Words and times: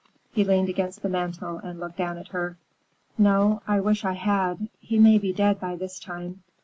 He 0.31 0.43
leaned 0.43 0.67
against 0.67 1.03
the 1.03 1.09
mantel 1.09 1.57
and 1.59 1.79
looked 1.79 1.97
down 1.97 2.17
at 2.17 2.29
her. 2.29 2.57
"No, 3.19 3.61
I 3.67 3.79
wish 3.79 4.03
I 4.03 4.13
had. 4.13 4.67
He 4.79 4.97
may 4.97 5.19
be 5.19 5.31
dead 5.31 5.59
by 5.59 5.75
this 5.75 5.99
time. 5.99 6.41